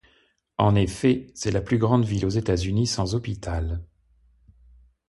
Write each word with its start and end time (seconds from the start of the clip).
En 0.57 0.73
effet, 0.73 1.27
c'est 1.35 1.51
la 1.51 1.61
plus 1.61 1.77
grande 1.77 2.05
ville 2.05 2.25
aux 2.25 2.29
États-Unis 2.29 2.87
sans 2.87 3.13
hôpital. 3.13 3.83